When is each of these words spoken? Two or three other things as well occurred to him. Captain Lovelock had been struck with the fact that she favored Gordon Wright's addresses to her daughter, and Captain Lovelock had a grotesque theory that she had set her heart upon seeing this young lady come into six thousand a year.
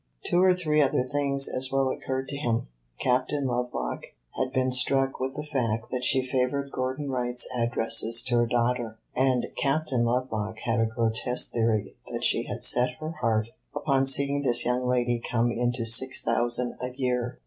Two 0.25 0.41
or 0.41 0.55
three 0.55 0.81
other 0.81 1.03
things 1.07 1.47
as 1.47 1.71
well 1.71 1.87
occurred 1.89 2.27
to 2.29 2.35
him. 2.37 2.65
Captain 2.99 3.45
Lovelock 3.45 4.05
had 4.31 4.51
been 4.51 4.71
struck 4.71 5.19
with 5.19 5.35
the 5.35 5.45
fact 5.45 5.91
that 5.91 6.03
she 6.03 6.25
favored 6.25 6.71
Gordon 6.71 7.11
Wright's 7.11 7.47
addresses 7.55 8.23
to 8.23 8.37
her 8.37 8.47
daughter, 8.47 8.97
and 9.15 9.45
Captain 9.61 10.03
Lovelock 10.03 10.57
had 10.65 10.79
a 10.79 10.87
grotesque 10.87 11.51
theory 11.51 11.93
that 12.11 12.23
she 12.23 12.45
had 12.47 12.63
set 12.63 12.95
her 12.99 13.11
heart 13.21 13.49
upon 13.75 14.07
seeing 14.07 14.41
this 14.41 14.65
young 14.65 14.87
lady 14.87 15.19
come 15.31 15.51
into 15.51 15.85
six 15.85 16.23
thousand 16.23 16.77
a 16.81 16.89
year. 16.95 17.37